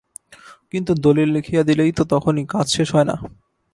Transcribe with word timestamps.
কিন্তু 0.73 0.91
দলিল 0.97 1.29
লিখিয়া 1.35 1.63
দিলেই 1.63 1.91
তো 1.91 2.03
তখনই 2.05 2.43
কাজ 2.45 2.65
শেষ 2.69 2.87
হয় 2.95 3.07
না। 3.09 3.15